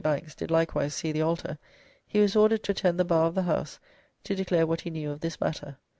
[0.03, 1.59] Banks did likewise see the Altar,
[2.07, 3.79] he was ordered to attend the Bar of the House,
[4.23, 5.77] to declare what he knew of this matter.